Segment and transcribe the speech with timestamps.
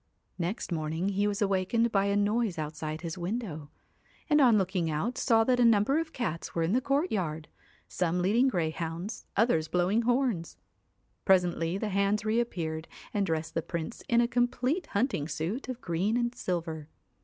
[0.39, 3.69] Next morning he was awakened by a noise outside his window,
[4.31, 7.47] and on looking out saw that a number of cats were in the courtyard,
[7.87, 10.57] some leading greyhounds, others blowing horns.
[11.23, 16.17] Presently the hands reappeared and dressed the Prince in a complete hunting suit of green
[16.17, 16.89] and silver.